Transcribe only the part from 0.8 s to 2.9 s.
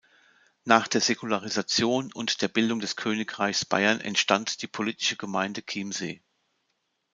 der Säkularisation und der Bildung